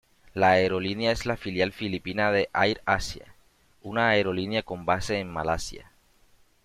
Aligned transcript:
La 0.33 0.53
aerolínea 0.53 1.11
es 1.11 1.27
la 1.27 1.37
filial 1.37 1.71
filipina 1.73 2.31
de 2.31 2.49
AirAsia, 2.53 3.35
una 3.83 4.07
aerolínea 4.09 4.63
con 4.63 4.83
base 4.83 5.19
en 5.19 5.29
Malasia. 5.29 5.91